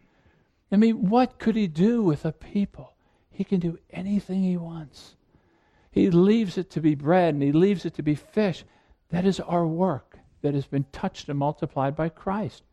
[0.72, 2.94] I mean, what could he do with a people?
[3.32, 5.16] He can do anything he wants.
[5.92, 8.66] He leaves it to be bread and he leaves it to be fish.
[9.10, 12.64] That is our work that has been touched and multiplied by Christ.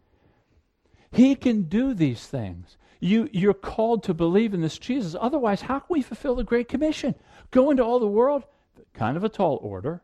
[1.13, 2.77] He can do these things.
[2.99, 5.17] You, you're called to believe in this Jesus.
[5.19, 7.15] Otherwise, how can we fulfill the Great Commission?
[7.51, 8.45] Go into all the world,
[8.93, 10.03] kind of a tall order.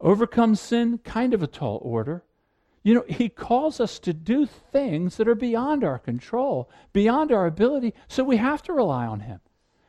[0.00, 2.24] Overcome sin, kind of a tall order.
[2.82, 7.46] You know, he calls us to do things that are beyond our control, beyond our
[7.46, 9.40] ability, so we have to rely on him.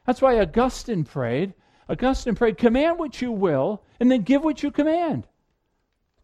[0.06, 1.54] That's why Augustine prayed.
[1.90, 5.28] Augustine prayed, command what you will, and then give what you command.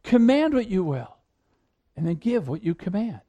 [0.04, 1.18] Command what you will,
[1.95, 3.22] and then give what you command.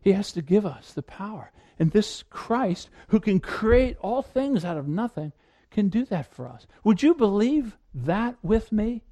[0.00, 1.52] He has to give us the power.
[1.78, 5.32] And this Christ, who can create all things out of nothing,
[5.70, 6.66] can do that for us.
[6.84, 9.02] Would you believe that with me?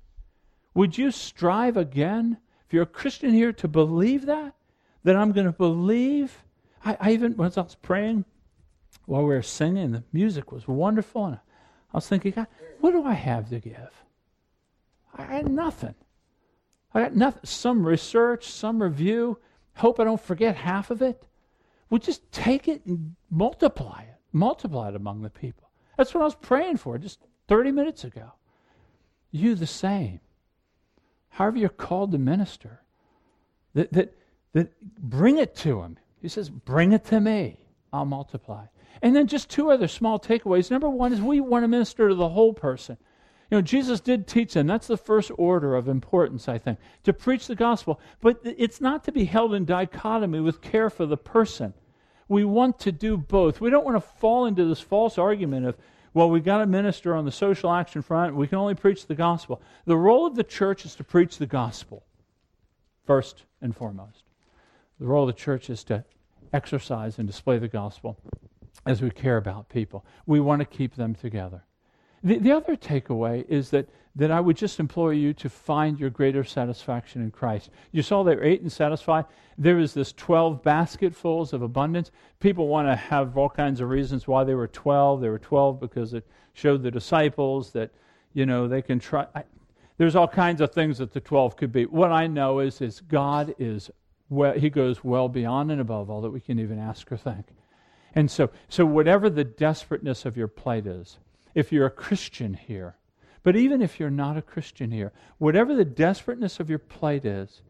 [0.75, 4.55] Would you strive again, if you're a Christian here, to believe that?
[5.05, 6.43] That I'm going to believe?
[6.85, 8.25] I, I even, when I was praying
[9.07, 11.37] while we were singing, the music was wonderful, and
[11.93, 12.47] I was thinking, God,
[12.81, 14.05] what do I have to give?
[15.15, 15.95] I had nothing.
[16.93, 17.41] I got nothing.
[17.45, 19.39] Some research, some review.
[19.77, 21.27] Hope I don't forget half of it.
[21.91, 24.17] We'll just take it and multiply it.
[24.33, 25.71] Multiply it among the people.
[25.97, 28.33] That's what I was praying for just 30 minutes ago.
[29.35, 30.21] You the same.
[31.31, 32.83] However, you're called to minister,
[33.75, 34.17] that, that,
[34.53, 35.99] that bring it to him.
[36.23, 37.59] He says, Bring it to me.
[37.93, 38.67] I'll multiply.
[39.03, 40.71] And then just two other small takeaways.
[40.71, 42.97] Number one is we want to minister to the whole person.
[43.51, 44.69] You know, Jesus did teach them.
[44.69, 47.99] That's the first order of importance, I think, to preach the gospel.
[48.21, 51.75] But it's not to be held in dichotomy with care for the person.
[52.29, 53.61] We want to do both.
[53.61, 55.77] We don't want to fall into this false argument of,
[56.15, 58.37] well, we've got to minister on the social action front.
[58.37, 59.61] We can only preach the gospel.
[59.85, 62.05] The role of the church is to preach the gospel,
[63.05, 64.23] first and foremost.
[65.01, 66.05] The role of the church is to
[66.53, 68.17] exercise and display the gospel
[68.87, 70.05] as we care about people.
[70.25, 71.65] We want to keep them together.
[72.25, 76.09] The, the other takeaway is that, that I would just implore you to find your
[76.09, 77.69] greater satisfaction in Christ.
[77.93, 79.27] You saw they were ate and satisfied.
[79.59, 82.11] There was this 12 basketfuls of abundance.
[82.41, 85.21] People want to have all kinds of reasons why they were 12.
[85.21, 87.91] They were 12 because it showed the disciples that,
[88.33, 89.27] you know, they can try.
[89.35, 89.45] I,
[89.99, 91.85] there's all kinds of things that the 12 could be.
[91.85, 93.91] What I know is, is God is,
[94.31, 97.49] well, He goes well beyond and above all that we can even ask or think.
[98.15, 101.19] And so, so whatever the desperateness of your plight is,
[101.55, 102.97] if you're a Christian here,
[103.43, 107.63] but even if you're not a Christian here, whatever the desperateness of your plight is,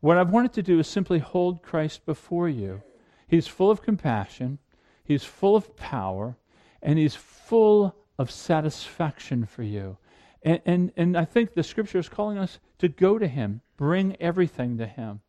[0.00, 2.82] what I've wanted to do is simply hold Christ before you.
[3.26, 4.58] He's full of compassion,
[5.04, 6.36] He's full of power,
[6.82, 9.98] and He's full of satisfaction for you.
[10.42, 14.16] And, and, and I think the scripture is calling us to go to Him, bring
[14.20, 15.20] everything to Him.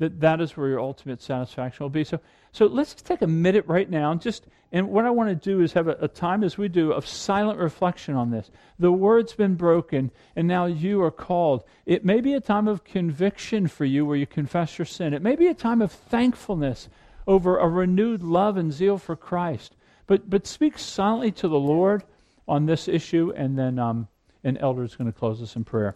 [0.00, 2.04] That that is where your ultimate satisfaction will be.
[2.04, 2.20] So,
[2.52, 5.34] so let's just take a minute right now and just, and what I want to
[5.34, 8.50] do is have a, a time as we do of silent reflection on this.
[8.78, 11.64] The word's been broken, and now you are called.
[11.84, 15.12] It may be a time of conviction for you where you confess your sin.
[15.12, 16.88] It may be a time of thankfulness
[17.26, 19.76] over a renewed love and zeal for Christ.
[20.06, 22.04] But, but speak silently to the Lord
[22.48, 24.08] on this issue, and then um,
[24.42, 25.94] an elder is going to close us in prayer.